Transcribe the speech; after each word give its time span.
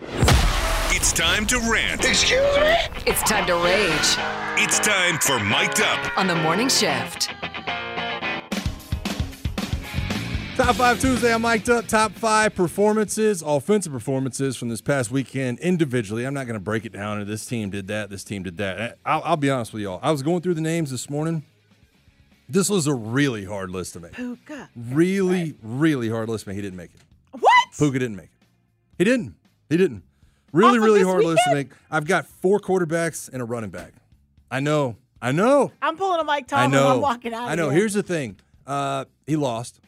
It's 0.00 1.12
time 1.12 1.46
to 1.46 1.58
rant. 1.60 2.04
Excuse 2.04 2.40
me? 2.56 2.74
It's 3.06 3.22
time 3.22 3.46
to 3.46 3.54
rage 3.54 4.16
It's 4.62 4.78
time 4.78 5.18
for 5.18 5.38
Mike'd 5.42 5.80
Up. 5.80 6.16
on 6.18 6.26
the 6.26 6.34
morning 6.36 6.68
shift. 6.68 7.30
Top 10.56 10.74
five 10.74 11.00
Tuesday, 11.00 11.32
I'm 11.32 11.42
mic'd 11.42 11.70
up. 11.70 11.86
Top 11.86 12.12
five 12.12 12.54
performances, 12.54 13.42
offensive 13.46 13.92
performances 13.92 14.56
from 14.56 14.68
this 14.68 14.80
past 14.80 15.10
weekend 15.12 15.60
individually. 15.60 16.24
I'm 16.26 16.34
not 16.34 16.46
going 16.46 16.58
to 16.58 16.64
break 16.64 16.84
it 16.84 16.92
down. 16.92 17.24
This 17.26 17.46
team 17.46 17.70
did 17.70 17.86
that. 17.88 18.10
This 18.10 18.24
team 18.24 18.42
did 18.42 18.56
that. 18.56 18.98
I'll, 19.06 19.22
I'll 19.24 19.36
be 19.36 19.50
honest 19.50 19.72
with 19.72 19.82
y'all. 19.82 20.00
I 20.02 20.10
was 20.10 20.22
going 20.22 20.42
through 20.42 20.54
the 20.54 20.60
names 20.60 20.90
this 20.90 21.08
morning. 21.08 21.44
This 22.48 22.68
was 22.68 22.86
a 22.88 22.94
really 22.94 23.44
hard 23.44 23.70
list 23.70 23.92
to 23.92 24.00
make. 24.00 24.12
Puka. 24.12 24.68
Really, 24.74 25.54
really 25.62 26.08
hard 26.08 26.28
list 26.28 26.44
to 26.44 26.50
make. 26.50 26.56
He 26.56 26.62
didn't 26.62 26.76
make 26.78 26.90
it. 26.94 27.00
What? 27.38 27.52
Puka 27.76 27.98
didn't 28.00 28.16
make 28.16 28.26
it. 28.26 28.30
He 28.98 29.04
didn't. 29.04 29.34
He 29.68 29.76
didn't. 29.76 30.02
Really, 30.52 30.70
Off 30.70 30.76
of 30.76 30.82
really 30.82 30.98
this 31.00 31.08
hard 31.08 31.24
list 31.24 31.42
to 31.44 31.50
weekend? 31.50 31.70
make. 31.70 31.78
I've 31.90 32.06
got 32.06 32.26
four 32.26 32.58
quarterbacks 32.58 33.30
and 33.32 33.42
a 33.42 33.44
running 33.44 33.70
back. 33.70 33.92
I 34.50 34.60
know. 34.60 34.96
I 35.20 35.32
know. 35.32 35.72
I'm 35.82 35.96
pulling 35.96 36.20
a 36.20 36.24
Mike 36.24 36.44
I 36.52 36.62
Tomlin. 36.64 36.70
know. 36.80 36.94
I'm 36.94 37.00
walking 37.00 37.34
out. 37.34 37.48
I 37.48 37.54
know. 37.54 37.66
Of 37.66 37.72
here. 37.72 37.80
Here's 37.80 37.94
the 37.94 38.02
thing. 38.02 38.38
Uh, 38.66 39.04
he 39.26 39.36
lost. 39.36 39.80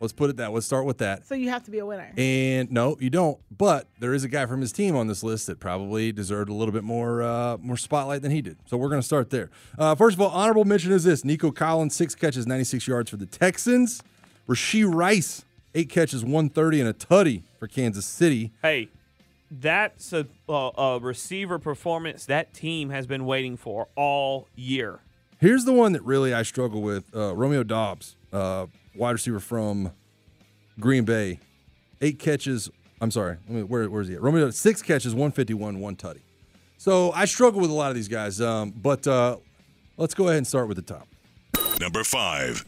Let's 0.00 0.12
put 0.12 0.28
it 0.30 0.36
that. 0.36 0.52
Let's 0.52 0.66
start 0.66 0.84
with 0.84 0.98
that. 0.98 1.26
so 1.26 1.34
you 1.34 1.48
have 1.48 1.64
to 1.64 1.70
be 1.70 1.78
a 1.78 1.86
winner. 1.86 2.12
And 2.18 2.70
no, 2.70 2.96
you 3.00 3.08
don't. 3.08 3.38
But 3.56 3.88
there 3.98 4.12
is 4.12 4.24
a 4.24 4.28
guy 4.28 4.44
from 4.46 4.60
his 4.60 4.70
team 4.70 4.94
on 4.94 5.06
this 5.06 5.22
list 5.22 5.46
that 5.46 5.58
probably 5.58 6.12
deserved 6.12 6.50
a 6.50 6.52
little 6.54 6.72
bit 6.72 6.84
more 6.84 7.22
uh, 7.22 7.56
more 7.58 7.78
spotlight 7.78 8.20
than 8.22 8.30
he 8.30 8.42
did. 8.42 8.58
So 8.66 8.76
we're 8.76 8.90
going 8.90 9.00
to 9.00 9.06
start 9.06 9.30
there. 9.30 9.50
Uh, 9.78 9.94
first 9.94 10.14
of 10.16 10.20
all, 10.20 10.30
honorable 10.30 10.64
mention 10.66 10.92
is 10.92 11.04
this: 11.04 11.24
Nico 11.24 11.50
Collins, 11.50 11.96
six 11.96 12.14
catches, 12.14 12.46
96 12.46 12.86
yards 12.86 13.10
for 13.10 13.16
the 13.16 13.26
Texans. 13.26 14.02
Rashee 14.46 14.84
Rice, 14.90 15.44
eight 15.74 15.88
catches, 15.88 16.22
130 16.22 16.80
and 16.80 16.88
a 16.90 16.92
tutty 16.92 17.42
for 17.58 17.66
Kansas 17.66 18.04
City. 18.06 18.52
Hey, 18.62 18.88
that's 19.50 20.12
a, 20.12 20.26
a, 20.48 20.70
a 20.76 20.98
receiver 20.98 21.58
performance 21.58 22.26
that 22.26 22.52
team 22.54 22.90
has 22.90 23.06
been 23.06 23.26
waiting 23.26 23.56
for 23.56 23.88
all 23.96 24.48
year. 24.54 25.00
Here's 25.38 25.64
the 25.64 25.72
one 25.72 25.92
that 25.92 26.02
really 26.02 26.32
I 26.32 26.42
struggle 26.42 26.82
with: 26.82 27.14
uh, 27.14 27.34
Romeo 27.34 27.62
Doubs, 27.62 28.16
uh, 28.32 28.66
wide 28.94 29.12
receiver 29.12 29.40
from 29.40 29.92
Green 30.80 31.04
Bay, 31.04 31.40
eight 32.00 32.18
catches. 32.18 32.70
I'm 33.00 33.10
sorry, 33.10 33.36
let 33.46 33.56
me, 33.56 33.62
where, 33.62 33.88
where's 33.90 34.08
he 34.08 34.14
at? 34.14 34.22
Romeo 34.22 34.48
six 34.50 34.80
catches, 34.80 35.14
151, 35.14 35.80
one 35.80 35.96
tutty. 35.96 36.22
So 36.78 37.12
I 37.12 37.26
struggle 37.26 37.60
with 37.60 37.70
a 37.70 37.74
lot 37.74 37.90
of 37.90 37.94
these 37.94 38.08
guys. 38.08 38.40
Um, 38.40 38.70
but 38.70 39.06
uh, 39.06 39.36
let's 39.96 40.14
go 40.14 40.24
ahead 40.28 40.38
and 40.38 40.46
start 40.46 40.68
with 40.68 40.76
the 40.76 40.82
top. 40.82 41.06
Number 41.80 42.04
five. 42.04 42.64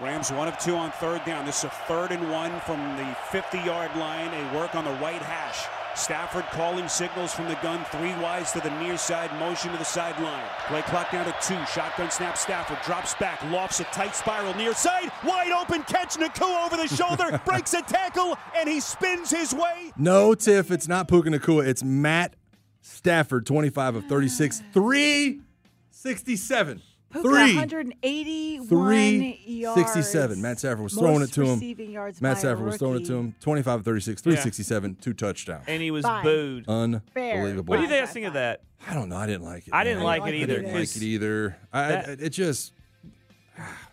Rams 0.00 0.30
one 0.30 0.46
of 0.46 0.56
two 0.58 0.76
on 0.76 0.92
third 0.92 1.24
down. 1.24 1.44
This 1.44 1.58
is 1.58 1.64
a 1.64 1.70
third 1.70 2.12
and 2.12 2.30
one 2.30 2.60
from 2.60 2.78
the 2.96 3.16
50 3.32 3.58
yard 3.58 3.90
line. 3.96 4.32
A 4.32 4.56
work 4.56 4.76
on 4.76 4.84
the 4.84 4.92
right 4.92 5.20
hash. 5.20 5.66
Stafford 5.98 6.44
calling 6.52 6.86
signals 6.86 7.34
from 7.34 7.48
the 7.48 7.56
gun. 7.56 7.84
Three 7.86 8.14
wides 8.22 8.52
to 8.52 8.60
the 8.60 8.70
near 8.78 8.96
side. 8.96 9.36
Motion 9.40 9.72
to 9.72 9.78
the 9.78 9.84
sideline. 9.84 10.44
Play 10.68 10.82
clock 10.82 11.10
down 11.10 11.24
to 11.24 11.34
two. 11.42 11.58
Shotgun 11.66 12.12
snap. 12.12 12.38
Stafford 12.38 12.78
drops 12.84 13.14
back. 13.14 13.42
Lofts 13.50 13.80
a 13.80 13.84
tight 13.84 14.14
spiral 14.14 14.54
near 14.54 14.72
side. 14.72 15.10
Wide 15.24 15.50
open 15.50 15.82
catch. 15.82 16.14
Nacua 16.14 16.66
over 16.66 16.76
the 16.76 16.86
shoulder. 16.86 17.40
breaks 17.46 17.74
a 17.74 17.82
tackle. 17.82 18.38
And 18.54 18.68
he 18.68 18.78
spins 18.78 19.32
his 19.32 19.52
way. 19.52 19.92
No, 19.96 20.36
Tiff, 20.36 20.70
it's 20.70 20.86
not 20.86 21.08
Puka 21.08 21.30
Nacua. 21.30 21.66
It's 21.66 21.82
Matt 21.82 22.36
Stafford, 22.82 23.46
25 23.46 23.96
of 23.96 24.06
36, 24.06 24.62
367. 24.72 26.82
Puka, 27.10 27.26
Three. 27.28 27.56
181 27.56 28.66
Three 28.68 29.40
yards. 29.46 29.80
67. 29.92 30.42
Matt 30.42 30.58
Stafford 30.58 30.80
was 30.84 30.94
Most 30.94 31.02
throwing 31.02 31.22
it 31.22 31.32
to 31.32 31.44
him. 31.78 31.90
yards 31.90 32.20
Matt 32.20 32.34
by 32.34 32.40
Stafford 32.40 32.64
was 32.66 32.76
throwing 32.76 33.00
it 33.02 33.06
to 33.06 33.14
him. 33.14 33.34
25 33.40 33.80
of 33.80 33.84
36, 33.84 34.20
367, 34.22 34.96
two 35.00 35.14
touchdowns. 35.14 35.64
And 35.68 35.80
he 35.80 35.90
was 35.90 36.04
Fine. 36.04 36.24
booed. 36.24 36.68
Unbelievable. 36.68 37.64
What 37.70 37.76
do 37.76 37.82
you 37.82 37.88
Fine, 37.88 38.00
guys 38.00 38.12
think 38.12 38.26
of 38.26 38.34
that? 38.34 38.60
I 38.86 38.94
don't 38.94 39.08
know. 39.08 39.16
I 39.16 39.26
didn't 39.26 39.44
like 39.44 39.66
it. 39.68 39.74
I 39.74 39.84
didn't 39.84 39.98
man. 40.00 40.06
like 40.06 40.26
it 40.26 40.34
either. 40.34 40.52
I 40.52 40.56
didn't 40.56 40.72
like 40.72 40.80
'cause 40.82 40.96
it 40.96 41.02
either. 41.02 41.56
I, 41.72 41.88
that- 41.88 42.20
it 42.20 42.30
just 42.30 42.72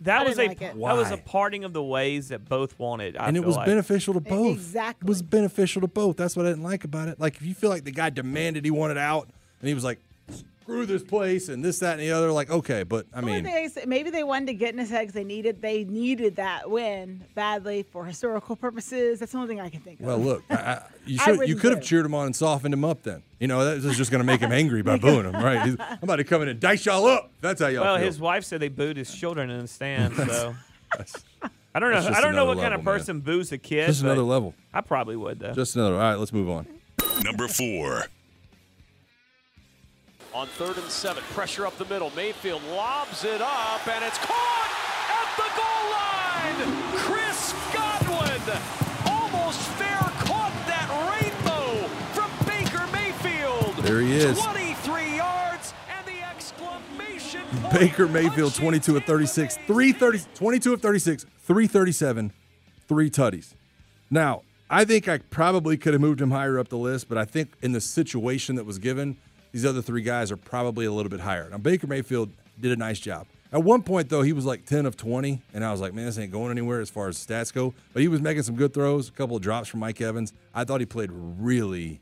That 0.01 0.25
was 0.27 0.37
a 0.37 0.47
like 0.47 0.59
that 0.59 0.75
was 0.77 1.09
a 1.11 1.17
parting 1.17 1.63
of 1.63 1.73
the 1.73 1.81
ways 1.83 2.27
that 2.29 2.45
both 2.47 2.77
wanted. 2.77 3.17
I 3.17 3.27
and 3.27 3.37
it 3.37 3.43
was 3.43 3.55
like. 3.55 3.65
beneficial 3.65 4.13
to 4.13 4.19
both. 4.19 4.57
Exactly. 4.57 5.05
It 5.05 5.09
was 5.09 5.21
beneficial 5.23 5.81
to 5.81 5.87
both. 5.87 6.17
That's 6.17 6.35
what 6.35 6.45
I 6.45 6.49
didn't 6.49 6.63
like 6.63 6.83
about 6.83 7.07
it. 7.07 7.19
Like 7.19 7.37
if 7.37 7.41
you 7.43 7.55
feel 7.55 7.69
like 7.71 7.83
the 7.85 7.91
guy 7.91 8.09
demanded 8.11 8.63
he 8.65 8.71
wanted 8.71 8.97
out 8.97 9.29
and 9.61 9.67
he 9.67 9.73
was 9.73 9.83
like, 9.83 9.99
screw 10.65 10.85
this 10.87 11.03
place 11.03 11.47
and 11.47 11.63
this, 11.63 11.77
that, 11.79 11.93
and 11.93 12.01
the 12.01 12.11
other, 12.11 12.31
like, 12.31 12.49
okay, 12.49 12.81
but 12.81 13.05
I 13.13 13.21
mean 13.21 13.43
thing 13.43 13.69
I 13.77 13.85
maybe 13.85 14.09
they 14.09 14.23
wanted 14.23 14.47
to 14.47 14.53
get 14.55 14.73
in 14.73 14.79
his 14.79 14.89
head 14.89 15.05
'cause 15.05 15.13
they 15.13 15.23
needed 15.23 15.61
they 15.61 15.83
needed 15.83 16.37
that 16.37 16.69
win 16.69 17.23
badly 17.35 17.83
for 17.83 18.03
historical 18.03 18.55
purposes. 18.55 19.19
That's 19.19 19.31
the 19.31 19.37
only 19.37 19.47
thing 19.47 19.61
I 19.61 19.69
can 19.69 19.81
think 19.81 19.99
of. 19.99 20.07
well 20.07 20.17
look, 20.17 20.43
I, 20.49 20.55
I, 20.55 20.81
you 21.05 21.19
should 21.19 21.47
you 21.47 21.55
could 21.55 21.71
have 21.71 21.83
cheered 21.83 22.05
him 22.05 22.15
on 22.15 22.25
and 22.25 22.35
softened 22.35 22.73
him 22.73 22.83
up 22.83 23.03
then. 23.03 23.21
You 23.39 23.47
know, 23.47 23.63
that 23.63 23.83
was 23.83 23.95
just 23.95 24.11
gonna 24.11 24.23
make 24.23 24.39
him 24.41 24.51
angry 24.63 24.81
by 24.81 24.97
booing 24.97 25.25
him, 25.25 25.33
right? 25.35 25.65
He's, 25.67 25.75
I'm 25.79 25.99
about 26.01 26.15
to 26.15 26.23
come 26.23 26.41
in 26.41 26.47
and 26.47 26.59
dice 26.59 26.85
y'all 26.85 27.05
up. 27.05 27.29
That's 27.41 27.61
how 27.61 27.67
y'all 27.67 27.83
Well, 27.83 27.97
feel. 27.97 28.05
his 28.07 28.19
wife 28.19 28.43
said 28.43 28.59
they 28.59 28.69
booed 28.69 28.97
his 28.97 29.13
children 29.13 29.49
in 29.51 29.61
the 29.61 29.67
stand. 29.67 30.13
So 30.25 30.55
I 31.75 31.79
don't 31.79 31.91
know. 31.91 31.97
I 31.97 32.21
don't 32.21 32.33
know 32.33 32.43
another 32.43 32.45
what 32.47 32.57
kind 32.59 32.73
of 32.73 32.79
level, 32.79 32.83
man. 32.93 32.99
person 32.99 33.19
boos 33.19 33.51
a 33.51 33.57
kid. 33.57 33.87
just 33.87 34.01
another 34.01 34.21
level. 34.21 34.53
I 34.73 34.79
probably 34.81 35.17
would 35.17 35.39
though. 35.39 35.51
Just 35.53 35.75
another 35.75 35.95
all 35.95 35.99
right, 36.01 36.15
let's 36.15 36.31
move 36.31 36.49
on. 36.49 36.65
Number 37.23 37.47
four. 37.49 38.05
On 40.35 40.47
third 40.47 40.77
and 40.77 40.91
seven, 40.91 41.23
pressure 41.31 41.65
up 41.65 41.77
the 41.77 41.85
middle. 41.85 42.11
Mayfield 42.13 42.61
lobs 42.65 43.23
it 43.23 43.39
up, 43.39 43.87
and 43.87 44.03
it's 44.03 44.17
caught 44.17 44.69
at 45.07 45.29
the 45.37 45.47
goal 45.55 45.85
line. 45.95 46.75
Chris 46.97 47.53
Godwin 47.73 48.41
almost 49.05 49.61
fair 49.79 49.97
caught 50.25 50.51
that 50.67 50.91
rainbow 51.07 51.87
from 52.11 52.29
Baker 52.45 52.85
Mayfield. 52.91 53.77
There 53.85 54.01
he 54.01 54.11
is. 54.11 54.37
23 54.37 55.15
yards, 55.15 55.73
and 55.89 56.05
the 56.05 56.21
exclamation 56.29 57.41
Baker 57.71 58.05
Mayfield, 58.05 58.53
22 58.55 58.97
of 58.97 59.05
36, 59.05 59.55
330, 59.65 60.19
22 60.35 60.73
of 60.73 60.81
36, 60.81 61.23
337, 61.23 62.33
three 62.89 63.09
tutties. 63.09 63.53
Now, 64.11 64.41
I 64.69 64.83
think 64.83 65.07
I 65.07 65.19
probably 65.19 65.77
could 65.77 65.93
have 65.93 66.01
moved 66.01 66.19
him 66.19 66.31
higher 66.31 66.59
up 66.59 66.67
the 66.67 66.77
list, 66.77 67.07
but 67.07 67.17
I 67.17 67.23
think 67.23 67.53
in 67.61 67.71
the 67.71 67.79
situation 67.79 68.57
that 68.57 68.65
was 68.65 68.79
given, 68.79 69.15
these 69.55 69.65
other 69.65 69.81
three 69.81 70.01
guys 70.01 70.33
are 70.33 70.37
probably 70.37 70.85
a 70.85 70.91
little 70.91 71.09
bit 71.09 71.21
higher. 71.21 71.49
Now, 71.49 71.57
Baker 71.57 71.87
Mayfield 71.87 72.29
did 72.59 72.73
a 72.73 72.75
nice 72.75 72.99
job. 72.99 73.25
At 73.53 73.63
one 73.63 73.83
point, 73.83 74.09
though, 74.09 74.21
he 74.21 74.33
was 74.33 74.43
like 74.43 74.65
10 74.65 74.85
of 74.85 74.97
20, 74.97 75.41
and 75.53 75.63
I 75.63 75.71
was 75.71 75.79
like, 75.79 75.93
man, 75.93 76.07
this 76.07 76.19
ain't 76.19 76.33
going 76.33 76.51
anywhere 76.51 76.81
as 76.81 76.89
far 76.89 77.07
as 77.07 77.17
stats 77.17 77.53
go. 77.53 77.73
But 77.93 78.01
he 78.01 78.09
was 78.09 78.19
making 78.21 78.43
some 78.43 78.55
good 78.57 78.73
throws, 78.73 79.07
a 79.07 79.13
couple 79.13 79.37
of 79.37 79.41
drops 79.41 79.69
from 79.69 79.79
Mike 79.79 80.01
Evans. 80.01 80.33
I 80.53 80.65
thought 80.65 80.81
he 80.81 80.85
played 80.85 81.09
really, 81.13 82.01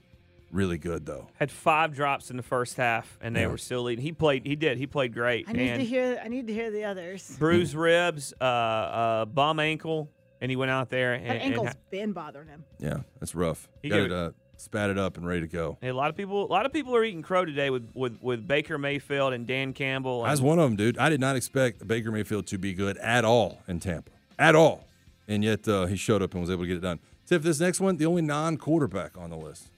really 0.51 0.79
good, 0.79 1.05
though. 1.05 1.27
Had 1.35 1.51
five 1.51 1.93
drops 1.93 2.31
in 2.31 2.37
the 2.37 2.43
first 2.43 2.75
half, 2.77 3.19
and 3.21 3.35
they 3.35 3.41
Yeah. 3.41 3.47
were 3.49 3.59
still 3.59 3.83
leading. 3.83 4.03
He 4.03 4.13
played. 4.13 4.47
He 4.47 4.55
did. 4.55 4.79
He 4.79 4.87
played 4.87 5.13
great. 5.13 5.45
I 5.47 5.51
need 5.51 5.69
and 5.69 5.79
to 5.79 5.85
hear 5.85 6.19
I 6.25 6.29
need 6.29 6.47
to 6.47 6.53
hear 6.53 6.71
the 6.71 6.85
others. 6.85 7.35
bruised 7.37 7.75
ribs, 7.75 8.33
uh, 8.41 8.43
uh, 8.45 9.25
bum 9.25 9.59
ankle, 9.59 10.09
and 10.41 10.49
he 10.49 10.55
went 10.55 10.71
out 10.71 10.89
there 10.89 11.13
and, 11.13 11.27
That 11.27 11.33
and 11.35 11.41
ankle's 11.53 11.67
ha- 11.67 11.73
been 11.91 12.13
bothering 12.13 12.47
him. 12.47 12.63
Yeah, 12.79 13.01
that's 13.19 13.35
rough. 13.35 13.69
He 13.83 13.89
Got 13.89 13.99
it 13.99 14.05
it- 14.05 14.11
uh, 14.11 14.31
spatted 14.63 14.97
up 14.97 15.17
and 15.17 15.27
ready 15.27 15.41
to 15.41 15.47
go. 15.47 15.77
Hey, 15.81 15.89
a 15.89 15.93
lot 15.93 16.09
of 16.09 16.15
people, 16.15 16.45
a 16.45 16.51
lot 16.51 16.65
of 16.65 16.73
people 16.73 16.95
are 16.95 17.03
eating 17.03 17.21
crow 17.21 17.45
today 17.45 17.69
with, 17.69 17.89
with, 17.93 18.17
with 18.21 18.47
Baker 18.47 18.77
Mayfield 18.77 19.33
and 19.33 19.45
Dan 19.45 19.73
Campbell. 19.73 20.23
I 20.23 20.31
was 20.31 20.41
one 20.41 20.59
of 20.59 20.63
them, 20.63 20.75
dude. 20.75 20.97
I 20.97 21.09
did 21.09 21.19
not 21.19 21.35
expect 21.35 21.87
Baker 21.87 22.11
Mayfield 22.11 22.47
to 22.47 22.57
be 22.57 22.73
good 22.73 22.97
at 22.97 23.25
all 23.25 23.61
in 23.67 23.79
Tampa, 23.79 24.11
at 24.39 24.55
all, 24.55 24.85
and 25.27 25.43
yet 25.43 25.67
uh, 25.67 25.85
he 25.85 25.95
showed 25.95 26.21
up 26.21 26.33
and 26.33 26.41
was 26.41 26.49
able 26.49 26.63
to 26.63 26.67
get 26.67 26.77
it 26.77 26.81
done. 26.81 26.99
Tiff, 27.25 27.43
this 27.43 27.59
next 27.59 27.79
one, 27.79 27.97
the 27.97 28.05
only 28.05 28.21
non-quarterback 28.21 29.17
on 29.17 29.29
the 29.29 29.37
list. 29.37 29.69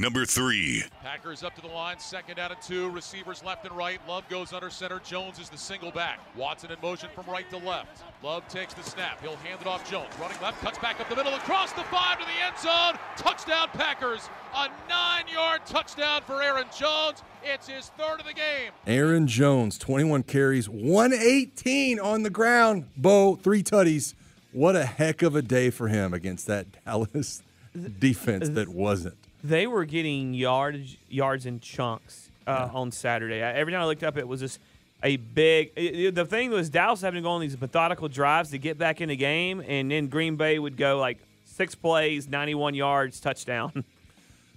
Number 0.00 0.24
three. 0.24 0.84
Packers 1.02 1.42
up 1.42 1.56
to 1.56 1.60
the 1.60 1.66
line, 1.66 1.98
second 1.98 2.38
out 2.38 2.52
of 2.52 2.60
two. 2.60 2.88
Receivers 2.90 3.42
left 3.42 3.66
and 3.66 3.76
right. 3.76 4.00
Love 4.06 4.28
goes 4.28 4.52
under 4.52 4.70
center. 4.70 5.00
Jones 5.00 5.40
is 5.40 5.48
the 5.48 5.58
single 5.58 5.90
back. 5.90 6.20
Watson 6.36 6.70
in 6.70 6.76
motion 6.80 7.08
from 7.12 7.26
right 7.26 7.50
to 7.50 7.56
left. 7.56 8.04
Love 8.22 8.46
takes 8.46 8.74
the 8.74 8.82
snap. 8.84 9.20
He'll 9.20 9.34
hand 9.38 9.60
it 9.60 9.66
off 9.66 9.90
Jones. 9.90 10.10
Running 10.20 10.40
left, 10.40 10.60
cuts 10.60 10.78
back 10.78 11.00
up 11.00 11.08
the 11.08 11.16
middle, 11.16 11.34
across 11.34 11.72
the 11.72 11.82
five 11.82 12.20
to 12.20 12.24
the 12.24 12.46
end 12.46 12.56
zone. 12.56 12.96
Touchdown 13.16 13.70
Packers. 13.72 14.30
A 14.54 14.68
nine-yard 14.88 15.62
touchdown 15.66 16.22
for 16.24 16.40
Aaron 16.40 16.66
Jones. 16.76 17.24
It's 17.42 17.66
his 17.66 17.88
third 17.98 18.20
of 18.20 18.26
the 18.26 18.34
game. 18.34 18.70
Aaron 18.86 19.26
Jones, 19.26 19.78
21 19.78 20.22
carries, 20.22 20.68
118 20.68 21.98
on 21.98 22.22
the 22.22 22.30
ground. 22.30 22.84
Bo, 22.96 23.34
three 23.34 23.64
tutties. 23.64 24.14
What 24.52 24.76
a 24.76 24.86
heck 24.86 25.22
of 25.22 25.34
a 25.34 25.42
day 25.42 25.70
for 25.70 25.88
him 25.88 26.14
against 26.14 26.46
that 26.46 26.66
Dallas 26.84 27.42
defense 27.98 28.48
that 28.50 28.68
wasn't. 28.68 29.27
They 29.44 29.66
were 29.66 29.84
getting 29.84 30.34
yards 30.34 30.96
yards 31.08 31.46
in 31.46 31.60
chunks 31.60 32.30
uh, 32.46 32.68
on 32.72 32.90
Saturday. 32.90 33.42
I, 33.42 33.52
every 33.52 33.72
time 33.72 33.82
I 33.82 33.86
looked 33.86 34.02
up, 34.02 34.16
it 34.16 34.26
was 34.26 34.40
just 34.40 34.58
a 35.02 35.16
big. 35.16 35.70
it- 35.76 35.94
it- 35.94 36.14
the 36.14 36.24
thing 36.24 36.50
was 36.50 36.68
Dallas 36.70 37.00
having 37.00 37.22
to 37.22 37.26
go 37.26 37.30
on 37.30 37.40
these 37.40 37.58
methodical 37.60 38.08
drives 38.08 38.50
to 38.50 38.58
get 38.58 38.78
back 38.78 39.00
in 39.00 39.08
the 39.10 39.16
game, 39.16 39.62
and 39.66 39.90
then 39.90 40.08
Green 40.08 40.36
Bay 40.36 40.58
would 40.58 40.76
go 40.76 40.98
like 40.98 41.18
six 41.44 41.74
plays, 41.74 42.28
91 42.28 42.74
yards, 42.74 43.20
touchdown. 43.20 43.84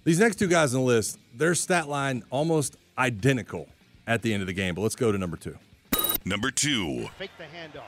These 0.04 0.18
next 0.18 0.36
two 0.40 0.48
guys 0.48 0.74
on 0.74 0.80
the 0.80 0.86
list, 0.86 1.16
their 1.32 1.54
stat 1.54 1.88
line 1.88 2.24
almost 2.30 2.76
identical 2.98 3.68
at 4.04 4.20
the 4.22 4.34
end 4.34 4.40
of 4.42 4.48
the 4.48 4.52
game. 4.52 4.74
But 4.74 4.80
let's 4.80 4.96
go 4.96 5.12
to 5.12 5.16
number 5.18 5.36
two. 5.36 5.56
Number 6.24 6.50
two. 6.50 7.06
Fake 7.18 7.30
the 7.38 7.44
handoff. 7.44 7.84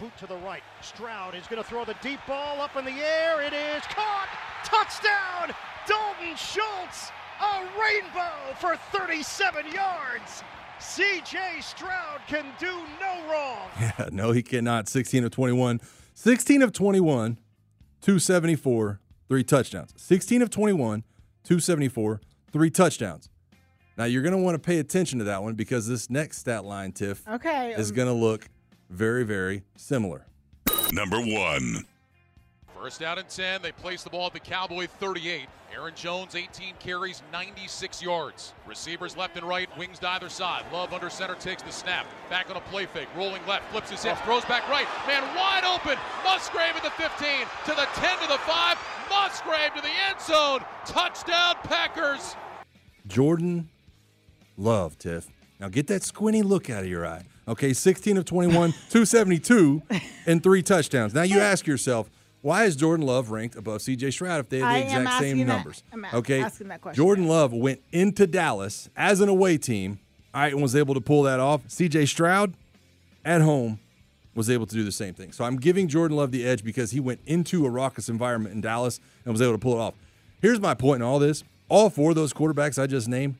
Boot 0.00 0.16
to 0.16 0.26
the 0.26 0.36
right. 0.38 0.62
Stroud 0.80 1.34
is 1.34 1.46
going 1.46 1.62
to 1.62 1.68
throw 1.68 1.84
the 1.84 1.94
deep 2.02 2.20
ball 2.26 2.62
up 2.62 2.74
in 2.76 2.86
the 2.86 2.90
air. 2.92 3.42
It 3.42 3.52
is 3.52 3.82
caught. 3.82 4.28
Touchdown. 4.64 5.54
Dalton 7.78 8.10
Schultz. 8.12 8.62
A 8.62 8.66
rainbow 8.66 8.76
for 8.76 8.76
37 8.98 9.66
yards. 9.72 10.42
CJ 10.80 11.62
Stroud 11.62 12.20
can 12.28 12.44
do 12.58 12.72
no 13.00 13.30
wrong. 13.30 13.68
Yeah, 13.80 14.08
no, 14.12 14.32
he 14.32 14.42
cannot. 14.42 14.88
16 14.88 15.24
of 15.24 15.30
21. 15.30 15.80
16 16.14 16.62
of 16.62 16.72
21, 16.72 17.38
274, 18.00 19.00
three 19.28 19.44
touchdowns. 19.44 19.92
16 19.96 20.42
of 20.42 20.50
21, 20.50 21.04
274, 21.44 22.20
three 22.52 22.70
touchdowns. 22.70 23.28
Now, 23.96 24.04
you're 24.04 24.22
going 24.22 24.36
to 24.36 24.42
want 24.42 24.54
to 24.56 24.58
pay 24.58 24.78
attention 24.78 25.18
to 25.20 25.24
that 25.26 25.42
one 25.42 25.54
because 25.54 25.86
this 25.86 26.10
next 26.10 26.38
stat 26.38 26.64
line, 26.64 26.90
Tiff, 26.92 27.26
Okay. 27.28 27.72
is 27.76 27.90
um, 27.90 27.96
going 27.96 28.08
to 28.08 28.14
look 28.14 28.48
very, 28.90 29.24
very 29.24 29.62
similar. 29.76 30.26
Number 30.92 31.18
one. 31.20 31.84
First 32.80 33.00
down 33.00 33.18
and 33.18 33.28
10. 33.28 33.60
They 33.62 33.72
place 33.72 34.04
the 34.04 34.10
ball 34.10 34.26
at 34.26 34.32
the 34.32 34.38
Cowboy 34.40 34.86
38. 34.86 35.48
Aaron 35.74 35.94
Jones, 35.96 36.36
18 36.36 36.74
carries, 36.78 37.22
96 37.32 38.00
yards. 38.00 38.52
Receivers 38.66 39.16
left 39.16 39.36
and 39.36 39.46
right, 39.46 39.68
wings 39.76 39.98
to 39.98 40.08
either 40.08 40.28
side. 40.28 40.64
Love 40.72 40.92
under 40.92 41.10
center 41.10 41.34
takes 41.34 41.62
the 41.62 41.72
snap. 41.72 42.06
Back 42.30 42.48
on 42.50 42.56
a 42.56 42.60
play 42.60 42.86
fake. 42.86 43.08
Rolling 43.16 43.44
left, 43.48 43.68
flips 43.72 43.90
his 43.90 44.02
hips, 44.04 44.20
throws 44.20 44.44
back 44.44 44.68
right. 44.68 44.86
Man 45.08 45.22
wide 45.34 45.64
open. 45.64 45.98
Musgrave 46.24 46.76
at 46.76 46.84
the 46.84 46.90
15, 46.90 47.46
to 47.64 47.70
the 47.70 47.88
10, 47.94 48.18
to 48.20 48.28
the 48.28 48.38
5. 48.38 48.78
Musgrave 49.10 49.74
to 49.74 49.82
the 49.82 49.90
end 50.08 50.20
zone. 50.20 50.60
Touchdown, 50.86 51.56
Packers. 51.64 52.36
Jordan 53.08 53.68
Love, 54.56 54.96
Tiff. 54.98 55.26
Now 55.58 55.68
get 55.68 55.88
that 55.88 56.04
squinty 56.04 56.42
look 56.42 56.70
out 56.70 56.84
of 56.84 56.88
your 56.88 57.04
eye. 57.04 57.24
Okay, 57.48 57.72
16 57.72 58.18
of 58.18 58.24
21, 58.24 58.72
272, 58.90 59.82
and 60.26 60.42
three 60.42 60.62
touchdowns. 60.62 61.12
Now 61.12 61.22
you 61.22 61.40
ask 61.40 61.66
yourself, 61.66 62.08
why 62.42 62.64
is 62.64 62.76
Jordan 62.76 63.06
Love 63.06 63.30
ranked 63.30 63.56
above 63.56 63.80
CJ 63.80 64.12
Stroud 64.12 64.40
if 64.40 64.48
they 64.48 64.58
have 64.60 64.68
the 64.86 64.92
am 64.92 65.02
exact 65.02 65.20
same 65.22 65.38
that- 65.38 65.44
numbers? 65.46 65.82
Okay, 66.14 66.40
asking 66.42 66.68
that 66.68 66.80
question 66.80 66.96
Jordan 66.96 67.26
Love 67.26 67.52
went 67.52 67.80
into 67.92 68.26
Dallas 68.26 68.88
as 68.96 69.20
an 69.20 69.28
away 69.28 69.58
team, 69.58 69.98
all 70.34 70.42
right, 70.42 70.52
and 70.52 70.62
was 70.62 70.76
able 70.76 70.94
to 70.94 71.00
pull 71.00 71.22
that 71.24 71.40
off. 71.40 71.62
CJ 71.68 72.06
Stroud 72.06 72.54
at 73.24 73.40
home 73.40 73.80
was 74.34 74.48
able 74.48 74.66
to 74.66 74.74
do 74.74 74.84
the 74.84 74.92
same 74.92 75.14
thing. 75.14 75.32
So 75.32 75.44
I'm 75.44 75.56
giving 75.56 75.88
Jordan 75.88 76.16
Love 76.16 76.30
the 76.30 76.46
edge 76.46 76.62
because 76.62 76.92
he 76.92 77.00
went 77.00 77.20
into 77.26 77.66
a 77.66 77.70
raucous 77.70 78.08
environment 78.08 78.54
in 78.54 78.60
Dallas 78.60 79.00
and 79.24 79.32
was 79.32 79.42
able 79.42 79.52
to 79.52 79.58
pull 79.58 79.74
it 79.74 79.80
off. 79.80 79.94
Here's 80.40 80.60
my 80.60 80.74
point 80.74 81.02
in 81.02 81.08
all 81.08 81.18
this. 81.18 81.42
All 81.68 81.90
four 81.90 82.10
of 82.10 82.16
those 82.16 82.32
quarterbacks 82.32 82.80
I 82.80 82.86
just 82.86 83.08
named, 83.08 83.34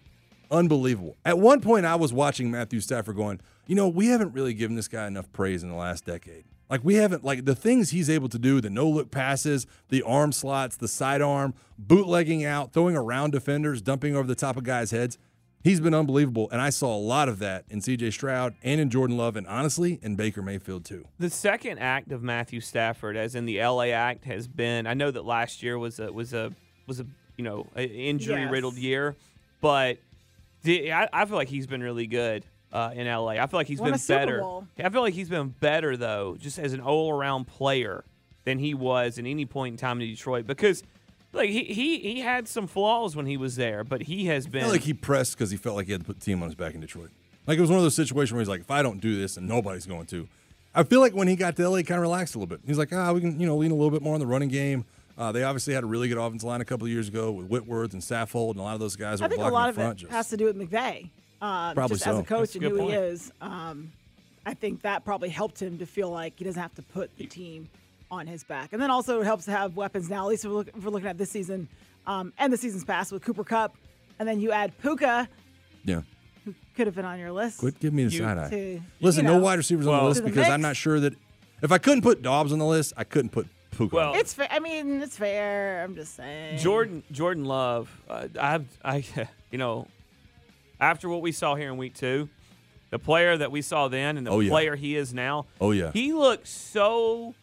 unbelievable. 0.51 1.17
At 1.25 1.39
one 1.39 1.61
point, 1.61 1.87
I 1.87 1.95
was 1.95 2.13
watching 2.13 2.51
Matthew 2.51 2.81
Stafford 2.81 3.17
going, 3.17 3.41
you 3.67 3.75
know, 3.75 3.89
we 3.89 4.09
haven't 4.09 4.33
really 4.35 4.55
given 4.55 4.77
this 4.77 4.89
guy 4.89 5.07
enough 5.07 5.31
praise 5.33 5.63
in 5.63 5.69
the 5.69 5.77
last 5.77 6.05
decade. 6.05 6.45
Like, 6.71 6.85
we 6.85 6.97
haven't, 6.97 7.25
like, 7.25 7.45
the 7.47 7.55
things 7.55 7.91
he's 7.91 8.11
able 8.11 8.29
to 8.29 8.39
do, 8.39 8.61
the 8.61 8.69
no 8.71 8.89
look 8.89 9.11
passes, 9.11 9.67
the 9.89 10.03
arm 10.03 10.33
slots, 10.33 10.77
the 10.77 10.89
sidearm, 10.89 11.55
bootlegging 11.79 12.45
out, 12.45 12.73
throwing 12.73 12.95
around 12.97 13.31
defenders, 13.31 13.81
dumping 13.81 14.15
over 14.15 14.27
the 14.27 14.35
top 14.35 14.57
of 14.57 14.65
guys' 14.65 14.91
heads. 14.91 15.17
He's 15.65 15.81
been 15.81 15.95
unbelievable. 15.95 16.49
And 16.53 16.61
I 16.61 16.71
saw 16.71 16.95
a 16.95 16.99
lot 16.99 17.29
of 17.29 17.39
that 17.41 17.65
in 17.69 17.81
CJ 17.81 18.13
Stroud 18.13 18.55
and 18.63 18.81
in 18.81 18.91
Jordan 18.91 19.17
Love, 19.17 19.35
and 19.35 19.47
honestly, 19.47 19.99
in 20.03 20.15
Baker 20.15 20.41
Mayfield, 20.43 20.85
too. 20.85 21.07
The 21.19 21.31
second 21.31 21.79
act 21.79 22.13
of 22.13 22.23
Matthew 22.23 22.61
Stafford, 22.61 23.17
as 23.17 23.35
in 23.35 23.45
the 23.47 23.61
LA 23.63 23.85
act, 23.87 24.25
has 24.27 24.47
been. 24.47 24.87
I 24.87 24.95
know 24.95 25.11
that 25.11 25.25
last 25.25 25.63
year 25.63 25.79
was 25.79 25.99
a 25.99 26.13
was 26.13 26.33
a 26.33 26.53
was 26.87 27.01
a 27.01 27.07
you 27.37 27.45
know 27.45 27.67
injury 27.77 28.47
riddled 28.47 28.75
Yes. 28.75 28.83
year, 28.85 29.17
but 29.61 29.99
the, 30.63 30.93
I, 30.93 31.09
I 31.13 31.25
feel 31.25 31.37
like 31.37 31.49
he's 31.49 31.67
been 31.67 31.83
really 31.83 32.07
good 32.07 32.45
uh, 32.73 32.91
in 32.95 33.07
LA. 33.07 33.29
I 33.31 33.47
feel 33.47 33.59
like 33.59 33.67
he's 33.67 33.81
Won 33.81 33.93
been 33.93 34.01
better. 34.09 34.43
I 34.79 34.89
feel 34.89 35.01
like 35.03 35.15
he's 35.15 35.29
been 35.29 35.49
better 35.49 35.97
though, 35.97 36.37
just 36.39 36.59
as 36.59 36.73
an 36.73 36.81
all 36.81 37.13
around 37.13 37.47
player 37.47 38.05
than 38.45 38.59
he 38.59 38.75
was 38.75 39.19
at 39.19 39.27
any 39.27 39.47
point 39.47 39.75
in 39.75 39.79
time 39.79 40.01
in 40.01 40.09
Detroit 40.09 40.47
because. 40.47 40.83
Like 41.31 41.51
he, 41.51 41.65
he 41.65 41.99
he 41.99 42.21
had 42.21 42.49
some 42.49 42.67
flaws 42.67 43.15
when 43.15 43.27
he 43.27 43.37
was 43.37 43.55
there, 43.57 43.85
but 43.85 44.01
he 44.01 44.25
has 44.29 44.47
I 44.47 44.49
been 44.49 44.69
like 44.69 44.81
he 44.81 44.95
pressed 44.95 45.33
because 45.37 45.51
he 45.51 45.59
felt 45.59 45.77
like 45.77 45.85
he 45.85 45.93
had 45.93 46.01
to 46.01 46.07
put 46.07 46.19
the 46.21 46.25
team 46.25 46.43
on 46.43 46.49
his 46.49 46.55
back 46.55 46.75
in 46.75 46.81
Detroit. 46.81 47.11
Like 47.47 47.59
it 47.59 47.61
was 47.61 47.69
one 47.69 47.79
of 47.79 47.83
those 47.83 47.95
situations 47.95 48.33
where 48.33 48.41
he's 48.41 48.49
like, 48.49 48.63
if 48.63 48.71
I 48.71 48.81
don't 48.81 48.99
do 48.99 49.15
this, 49.15 49.37
and 49.37 49.47
nobody's 49.47 49.85
going 49.85 50.07
to. 50.07 50.27
I 50.75 50.85
feel 50.85 51.01
like 51.01 51.15
when 51.15 51.29
he 51.29 51.37
got 51.37 51.55
to 51.57 51.69
LA, 51.69 51.77
he 51.77 51.83
kind 51.83 51.99
of 51.99 52.03
relaxed 52.03 52.35
a 52.35 52.39
little 52.39 52.49
bit. 52.49 52.61
He's 52.67 52.79
like, 52.79 52.95
ah, 52.95 53.13
we 53.13 53.21
can 53.21 53.39
you 53.39 53.47
know 53.47 53.59
lean 53.59 53.73
a 53.73 53.75
little 53.75 53.91
bit 53.91 54.01
more 54.01 54.15
on 54.15 54.21
the 54.21 54.27
running 54.27 54.49
game. 54.49 54.87
Uh, 55.19 55.33
they 55.33 55.43
obviously 55.43 55.75
had 55.75 55.85
a 55.85 55.87
really 55.87 56.09
good 56.09 56.17
offensive 56.17 56.47
line 56.49 56.63
a 56.63 56.65
couple 56.65 56.87
of 56.87 56.93
years 56.93 57.09
ago 57.09 57.31
with 57.33 57.47
Whitworth 57.47 57.93
and 57.93 58.01
Saffold 58.01 58.53
and 58.53 58.61
a 58.61 58.63
lot 58.63 58.75
of 58.75 58.81
those 58.81 58.97
guys. 58.97 59.21
I 59.21 59.27
were 59.27 59.29
think 59.31 59.43
a 59.43 59.49
lot 59.49 59.69
of 59.69 59.75
front. 59.75 59.99
it 59.99 60.03
just- 60.03 60.13
has 60.13 60.31
to 60.31 60.37
do 60.39 60.47
with 60.47 60.57
McVay. 60.57 61.11
Um, 61.41 61.75
Probably 61.75 61.97
just 61.97 62.07
as 62.07 62.19
a 62.19 62.23
coach 62.23 62.53
That's 62.53 62.55
a 62.57 62.59
and 62.59 62.63
good 62.63 62.73
who 62.73 62.79
point. 62.79 62.91
he 62.91 62.97
is. 62.97 63.33
Um, 63.41 63.93
I 64.45 64.55
think 64.55 64.83
that 64.83 65.05
probably 65.05 65.29
helped 65.29 65.61
him 65.63 65.79
to 65.79 65.87
feel 65.87 66.11
like 66.11 66.35
he 66.39 66.45
doesn't 66.45 66.61
have 66.61 66.75
to 66.77 66.83
put 66.83 67.17
the 67.17 67.27
team 67.27 67.69
on 68.11 68.27
his 68.27 68.43
back. 68.45 68.73
And 68.73 68.81
then 68.83 68.91
also 68.91 69.21
it 69.21 69.25
helps 69.25 69.45
to 69.45 69.51
have 69.53 69.77
weapons 69.77 70.09
now, 70.09 70.25
at 70.25 70.29
least 70.31 70.45
if 70.45 70.51
we're, 70.51 70.57
look, 70.59 70.69
if 70.69 70.83
we're 70.85 70.91
looking 70.91 71.09
at 71.09 71.19
this 71.19 71.31
season 71.31 71.69
um, 72.07 72.33
and 72.39 72.53
the 72.53 72.57
season's 72.57 72.85
past 72.85 73.13
with 73.13 73.23
Cooper 73.23 73.45
Kupp. 73.45 73.77
And 74.19 74.27
then 74.29 74.41
you 74.41 74.51
add 74.51 74.77
Puka, 74.79 75.29
yeah. 75.85 76.01
Who 76.45 76.55
could 76.75 76.87
have 76.87 76.97
been 76.97 77.05
on 77.05 77.19
your 77.21 77.31
list. 77.31 77.59
Quit 77.59 77.79
giving 77.79 77.97
me 77.97 78.05
the 78.07 78.11
You- 78.13 78.19
side 78.21 78.39
eye. 78.39 78.49
to, 78.51 78.81
Listen, 79.01 79.27
you 79.27 79.33
no 79.33 79.39
wide 79.39 79.59
receivers 79.59 79.87
on 79.87 79.93
Well- 79.93 80.03
the 80.03 80.09
list 80.09 80.19
To 80.21 80.25
the 80.25 80.31
because 80.31 80.49
I'm 80.49 80.61
not 80.63 80.77
sure 80.77 80.99
that 81.01 81.15
if 81.63 81.71
I 81.71 81.79
couldn't 81.79 82.03
put 82.03 82.23
Doubs 82.23 82.53
on 82.53 82.59
the 82.59 82.65
list, 82.67 82.95
I 82.97 83.05
couldn't 83.05 83.31
put 83.31 83.47
Puka. 83.73 83.95
Well- 83.95 84.15
It's 84.15 84.33
fair. 84.33 84.49
I 84.51 84.59
mean, 84.59 85.03
it's 85.03 85.17
fair. 85.17 85.85
I'm 85.85 85.95
just 85.95 86.17
saying. 86.17 86.59
Jordan 86.59 87.03
Jordan 87.13 87.45
Love, 87.45 87.91
uh, 88.09 88.27
I 88.41 88.51
have 88.51 88.65
I 88.85 89.05
you 89.53 89.59
know, 89.59 89.87
after 90.81 91.09
what 91.09 91.23
we 91.23 91.33
saw 91.33 91.55
here 91.55 91.69
in 91.71 91.77
week 91.77 91.95
two, 91.95 92.29
the 92.91 92.99
player 92.99 93.37
that 93.37 93.51
we 93.51 93.63
saw 93.63 93.89
then 93.89 94.17
and 94.17 94.27
the 94.27 94.31
Oh, 94.31 94.41
yeah. 94.41 94.51
player 94.51 94.77
he 94.77 94.97
is 94.97 95.13
now. 95.13 95.47
Oh, 95.61 95.73
yeah. 95.73 95.91
he 95.93 96.13
looks 96.13 96.51
so 96.51 97.35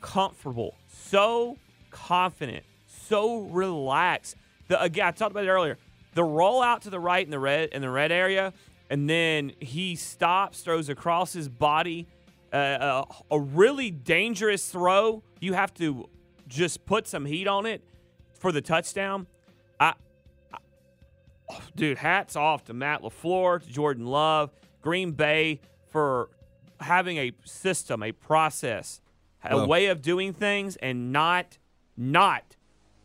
comfortable, 0.00 0.74
so 0.88 1.56
confident, 1.90 2.64
so 2.86 3.40
relaxed. 3.42 4.36
The 4.68 4.80
again, 4.80 5.06
I 5.06 5.10
talked 5.10 5.32
about 5.32 5.44
it 5.44 5.48
earlier. 5.48 5.78
The 6.14 6.22
rollout 6.22 6.80
to 6.82 6.90
the 6.90 7.00
right 7.00 7.24
in 7.24 7.30
the 7.30 7.38
red 7.38 7.70
in 7.70 7.82
the 7.82 7.90
red 7.90 8.12
area, 8.12 8.52
and 8.88 9.08
then 9.08 9.52
he 9.60 9.96
stops, 9.96 10.60
throws 10.60 10.88
across 10.88 11.32
his 11.32 11.48
body. 11.48 12.06
Uh, 12.52 13.04
a, 13.30 13.34
a 13.36 13.38
really 13.40 13.92
dangerous 13.92 14.68
throw. 14.70 15.22
You 15.40 15.52
have 15.52 15.72
to 15.74 16.08
just 16.48 16.84
put 16.84 17.06
some 17.06 17.24
heat 17.24 17.46
on 17.46 17.64
it 17.64 17.80
for 18.40 18.50
the 18.50 18.60
touchdown. 18.60 19.28
I, 21.50 21.54
I 21.54 21.60
dude, 21.76 21.98
hats 21.98 22.36
off 22.36 22.64
to 22.64 22.72
Matt 22.74 23.02
LaFleur, 23.02 23.62
to 23.62 23.68
Jordan 23.70 24.06
Love, 24.06 24.50
Green 24.82 25.12
Bay 25.12 25.60
for 25.88 26.28
having 26.80 27.18
a 27.18 27.32
system, 27.44 28.02
a 28.02 28.12
process, 28.12 29.00
a 29.44 29.56
Well- 29.56 29.66
way 29.68 29.86
of 29.86 30.02
doing 30.02 30.32
things, 30.32 30.76
and 30.76 31.12
not 31.12 31.58
not 31.96 32.56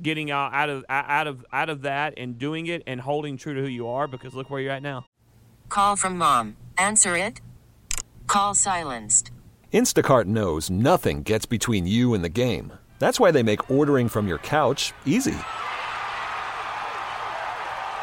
getting 0.02 0.30
out, 0.32 0.54
out 0.54 0.70
of 0.70 0.86
out 0.90 1.28
of 1.28 1.46
out 1.52 1.70
of 1.70 1.82
that 1.82 2.14
and 2.18 2.38
doing 2.38 2.68
it 2.68 2.84
and 2.86 3.02
holding 3.02 3.38
true 3.38 3.54
to 3.54 3.62
who 3.62 3.68
you 3.68 3.88
are. 3.88 4.08
Because 4.08 4.34
look 4.34 4.50
where 4.50 4.62
you're 4.62 4.72
at 4.72 4.84
now. 4.84 5.06
Call 5.70 5.96
from 5.96 6.18
mom. 6.18 6.56
Answer 6.78 7.18
it. 7.18 7.42
Call 8.28 8.54
silenced. 8.54 9.32
Instacart 9.74 10.26
knows 10.26 10.70
nothing 10.70 11.24
gets 11.24 11.46
between 11.46 11.86
you 11.88 12.14
and 12.14 12.24
the 12.24 12.30
game. 12.30 12.72
That's 13.00 13.20
why 13.20 13.32
they 13.32 13.44
make 13.44 13.70
ordering 13.70 14.08
from 14.08 14.28
your 14.28 14.38
couch 14.38 14.94
easy. 15.06 15.36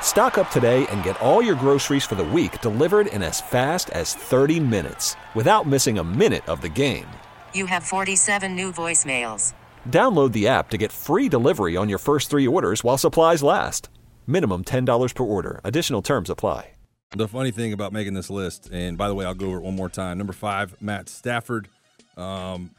Stock 0.02 0.36
up 0.36 0.50
today 0.50 0.86
and 0.88 1.02
get 1.02 1.18
all 1.22 1.40
your 1.40 1.54
groceries 1.54 2.04
for 2.04 2.16
the 2.16 2.22
week 2.22 2.60
delivered 2.60 3.06
in 3.06 3.22
as 3.22 3.40
fast 3.40 3.88
as 3.90 4.14
30 4.14 4.60
minutes 4.60 5.16
without 5.34 5.66
missing 5.66 5.96
a 5.96 6.04
minute 6.04 6.46
of 6.50 6.60
the 6.60 6.68
game. 6.68 7.08
You 7.54 7.64
have 7.64 7.82
47 7.82 8.54
new 8.54 8.70
voicemails. 8.70 9.54
Download 9.88 10.32
the 10.32 10.46
app 10.48 10.68
to 10.68 10.76
get 10.76 10.92
free 10.92 11.30
delivery 11.30 11.78
on 11.78 11.88
your 11.88 11.98
first 11.98 12.28
three 12.28 12.46
orders 12.46 12.84
while 12.84 12.98
supplies 12.98 13.42
last. 13.42 13.88
Minimum 14.26 14.64
$10 14.64 15.14
per 15.14 15.24
order. 15.24 15.62
Additional 15.64 16.02
terms 16.02 16.28
apply. 16.28 16.72
The 17.14 17.28
funny 17.28 17.50
thing 17.50 17.74
about 17.74 17.92
making 17.92 18.14
this 18.14 18.30
list, 18.30 18.70
and 18.72 18.96
by 18.96 19.06
the 19.06 19.14
way, 19.14 19.26
I'll 19.26 19.34
go 19.34 19.48
over 19.48 19.58
it 19.58 19.64
one 19.64 19.76
more 19.76 19.90
time. 19.90 20.16
Number 20.16 20.32
five, 20.32 20.80
Matt 20.80 21.10
Stafford. 21.10 21.68
Um, 22.16 22.70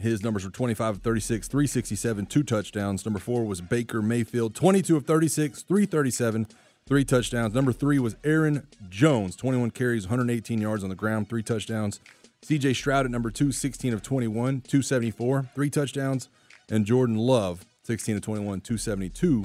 his 0.00 0.22
numbers 0.22 0.44
were 0.44 0.50
25 0.50 0.96
of 0.96 1.02
36, 1.02 1.48
367, 1.48 2.26
two 2.26 2.42
touchdowns. 2.42 3.04
Number 3.04 3.18
four 3.18 3.44
was 3.44 3.60
Baker 3.60 4.00
Mayfield, 4.00 4.54
22 4.54 4.96
of 4.96 5.06
36, 5.06 5.62
337, 5.62 6.46
three 6.86 7.04
touchdowns. 7.04 7.54
Number 7.54 7.72
three 7.72 7.98
was 7.98 8.16
Aaron 8.24 8.66
Jones, 8.88 9.36
21 9.36 9.70
carries, 9.72 10.06
118 10.06 10.60
yards 10.60 10.82
on 10.82 10.90
the 10.90 10.96
ground, 10.96 11.28
three 11.28 11.42
touchdowns. 11.42 12.00
CJ 12.42 12.76
Stroud 12.76 13.04
at 13.04 13.10
number 13.10 13.30
two, 13.30 13.50
16 13.50 13.92
of 13.92 14.02
21, 14.02 14.60
274, 14.60 15.50
three 15.54 15.70
touchdowns. 15.70 16.28
And 16.70 16.84
Jordan 16.84 17.16
Love, 17.16 17.64
16 17.84 18.16
of 18.16 18.22
21, 18.22 18.60
272, 18.60 19.44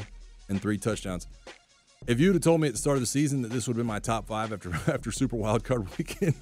and 0.50 0.62
three 0.62 0.78
touchdowns. 0.78 1.28
If 2.06 2.20
you'd 2.20 2.34
have 2.34 2.42
told 2.44 2.60
me 2.60 2.68
at 2.68 2.74
the 2.74 2.80
start 2.80 2.98
of 2.98 3.02
the 3.02 3.08
season 3.08 3.42
that 3.44 3.52
this 3.52 3.68
would 3.68 3.76
have 3.76 3.80
been 3.80 3.88
my 3.88 4.00
top 4.00 4.28
five 4.28 4.52
after 4.52 4.72
after 4.92 5.12
Super 5.12 5.36
Wild 5.36 5.64
Card 5.64 5.88
Weekend, 5.98 6.36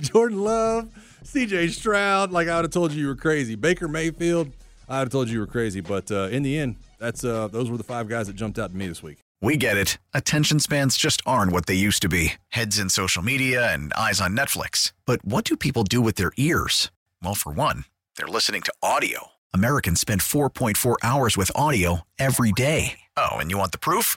Jordan 0.00 0.42
Love, 0.42 0.88
C.J. 1.24 1.68
Stroud, 1.68 2.30
like 2.30 2.48
I 2.48 2.56
would 2.56 2.64
have 2.64 2.72
told 2.72 2.92
you 2.92 3.02
you 3.02 3.08
were 3.08 3.16
crazy. 3.16 3.54
Baker 3.54 3.88
Mayfield, 3.88 4.52
I 4.88 4.98
would 5.00 5.06
have 5.06 5.12
told 5.12 5.28
you 5.28 5.34
you 5.34 5.40
were 5.40 5.46
crazy. 5.46 5.80
But 5.80 6.10
uh, 6.10 6.28
in 6.28 6.42
the 6.42 6.58
end, 6.58 6.76
that's 6.98 7.22
uh, 7.24 7.48
those 7.48 7.70
were 7.70 7.76
the 7.76 7.84
five 7.84 8.08
guys 8.08 8.28
that 8.28 8.36
jumped 8.36 8.58
out 8.58 8.70
to 8.70 8.76
me 8.76 8.86
this 8.88 9.02
week. 9.02 9.18
We 9.42 9.58
get 9.58 9.76
it. 9.76 9.98
Attention 10.14 10.60
spans 10.60 10.96
just 10.96 11.20
aren't 11.26 11.52
what 11.52 11.66
they 11.66 11.74
used 11.74 12.00
to 12.02 12.08
be 12.08 12.34
heads 12.48 12.78
in 12.78 12.88
social 12.88 13.22
media 13.22 13.72
and 13.72 13.92
eyes 13.92 14.20
on 14.20 14.34
Netflix. 14.36 14.92
But 15.04 15.22
what 15.24 15.44
do 15.44 15.56
people 15.56 15.84
do 15.84 16.00
with 16.00 16.16
their 16.16 16.32
ears? 16.38 16.90
Well, 17.22 17.34
for 17.34 17.52
one, 17.52 17.84
they're 18.16 18.26
listening 18.26 18.62
to 18.62 18.72
audio. 18.82 19.32
Americans 19.52 20.00
spend 20.00 20.22
4.4 20.22 20.96
hours 21.02 21.36
with 21.36 21.52
audio 21.54 22.00
every 22.18 22.52
day. 22.52 22.98
Oh, 23.16 23.36
and 23.36 23.50
you 23.50 23.58
want 23.58 23.72
the 23.72 23.78
proof? 23.78 24.16